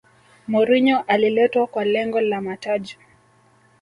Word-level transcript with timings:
mourinho 0.47 1.01
aliletwa 1.07 1.67
kwa 1.67 1.85
lengo 1.85 2.21
la 2.21 2.41
mataji 2.41 2.97